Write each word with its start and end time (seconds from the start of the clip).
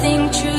nothing 0.00 0.30
truly 0.30 0.57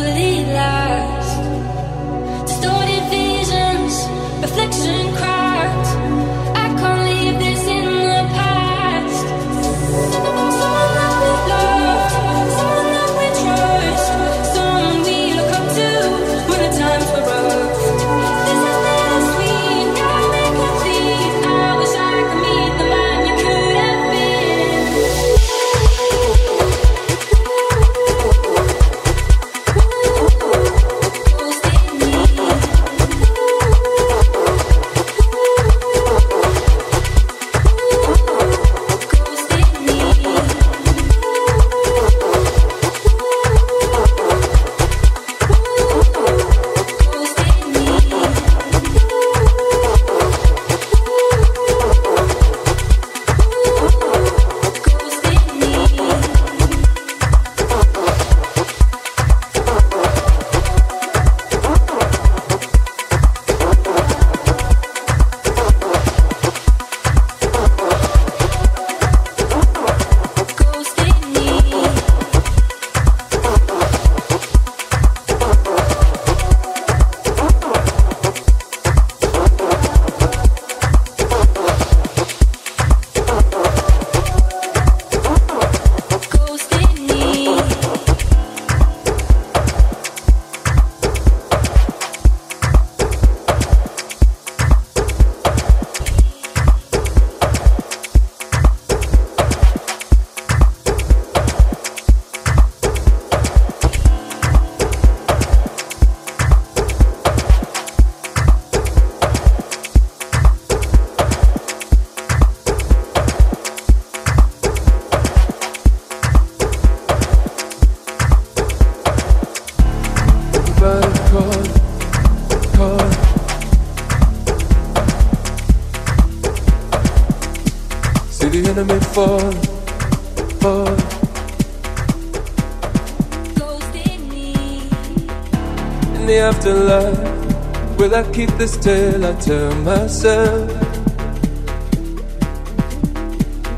In 136.60 136.66
the 136.66 137.14
afterlife, 137.14 137.98
will 137.98 138.16
I 138.16 138.24
keep 138.34 138.50
this 138.58 138.76
tale 138.76 139.26
I 139.26 139.34
tell 139.40 139.74
myself? 139.76 140.70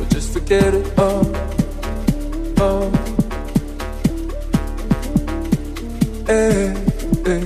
Or 0.02 0.06
just 0.10 0.34
forget 0.34 0.74
it 0.74 0.98
all, 0.98 1.36
all. 2.60 2.90
Hey, 6.26 6.74
hey. 7.24 7.46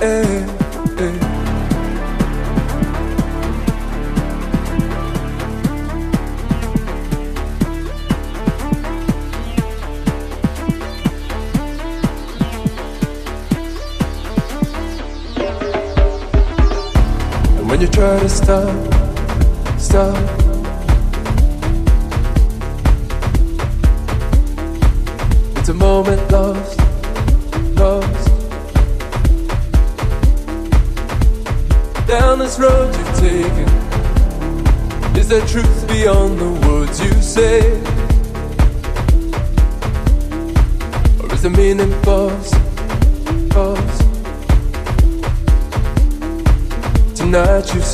Hey, 0.00 0.24
hey. 0.24 0.39
When 18.30 18.89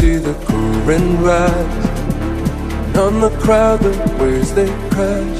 see 0.06 0.18
the 0.18 0.34
current 0.46 1.10
rise. 1.28 1.86
On 3.04 3.14
the 3.20 3.32
crowd 3.44 3.80
the 3.80 3.92
waves 4.20 4.52
they 4.58 4.70
crash. 4.92 5.38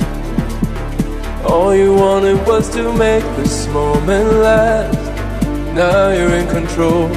All 1.50 1.72
you 1.83 1.94
wanted 1.94 2.38
was 2.50 2.64
to 2.76 2.83
make 3.07 3.26
this 3.38 3.57
moment 3.68 4.29
last. 4.46 5.05
Now 5.81 6.09
you're 6.16 6.37
in 6.40 6.48
control, 6.59 7.09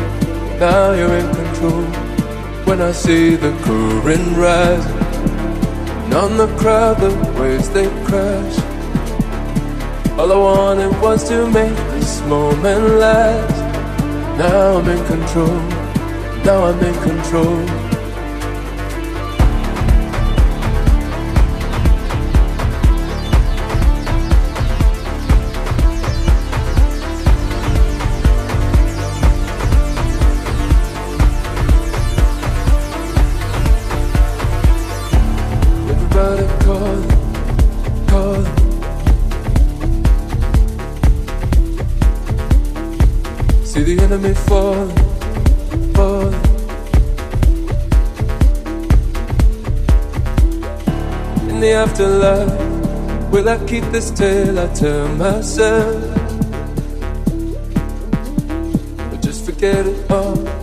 now 0.66 0.92
you're 0.98 1.18
in 1.22 1.30
control. 1.42 1.84
When 2.68 2.80
I 2.90 2.92
see 2.92 3.36
the 3.46 3.54
current 3.66 4.28
rise 4.46 4.88
on 6.22 6.32
the 6.42 6.50
crowd 6.62 6.98
the 7.04 7.12
waves 7.40 7.70
they 7.76 7.90
crash. 8.08 8.58
All 10.20 10.32
I 10.38 10.40
wanted 10.50 10.94
was 11.02 11.20
to 11.30 11.38
make 11.60 11.78
this 11.96 12.14
moment 12.34 12.86
last. 13.04 13.60
Now 14.38 14.78
I'm 14.78 14.88
in 14.96 15.02
control 15.14 15.79
now 16.50 16.64
I'm 16.64 16.84
in 16.84 16.96
control. 17.04 17.79
The 52.00 52.06
afterlife, 52.06 53.30
will 53.30 53.50
I 53.50 53.58
keep 53.68 53.84
this 53.92 54.10
till 54.10 54.58
I 54.58 54.74
turn 54.74 55.18
myself? 55.18 56.02
Or 59.12 59.18
just 59.18 59.44
forget 59.44 59.86
it 59.86 60.10
all. 60.10 60.59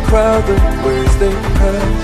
The 0.00 0.06
crowd 0.06 0.44
that 0.48 0.64
waves 0.86 1.16
they 1.18 1.34
crash 1.56 2.02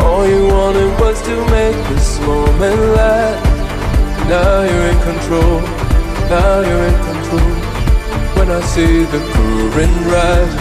All 0.00 0.26
you 0.26 0.48
wanted 0.48 0.90
was 0.98 1.20
to 1.28 1.34
make 1.52 1.76
this 1.92 2.18
moment 2.20 2.80
last. 2.96 3.44
Now 4.32 4.64
you're 4.64 4.88
in 4.92 5.00
control 5.10 5.60
Now 6.32 6.60
you're 6.68 6.86
in 6.88 6.98
control. 7.10 7.52
When 8.36 8.48
I 8.50 8.60
see 8.72 9.04
the 9.14 9.20
current 9.32 9.96
rise 10.08 10.56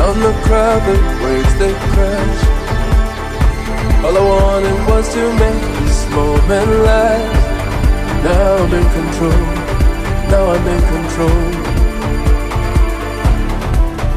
On 0.00 0.16
the 0.24 0.34
crowd 0.46 0.80
that 0.88 1.02
waves 1.22 1.54
they 1.60 1.74
crash. 1.92 2.40
All 4.04 4.16
I 4.16 4.24
wanted 4.32 4.78
was 4.88 5.06
to 5.12 5.22
make 5.42 5.64
this 5.84 6.00
moment 6.10 6.70
last. 6.88 7.36
Now 8.24 8.64
I'm 8.64 8.72
in 8.72 8.86
control 8.96 9.64
now 10.30 10.50
I'm 10.50 10.66
in 10.66 10.80
control. 10.80 11.53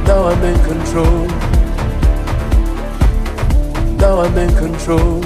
Now 0.08 0.28
I'm 0.28 0.44
in 0.44 0.64
control. 0.64 1.28
Now 3.98 4.22
I'm 4.22 4.38
in 4.38 4.56
control. 4.56 5.20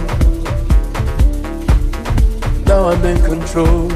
Now 2.66 2.90
I'm 2.90 3.06
in 3.06 3.24
control. 3.24 3.88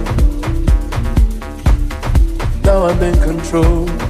Now 2.64 2.86
I'm 2.86 3.02
in 3.02 3.20
control. 3.20 4.05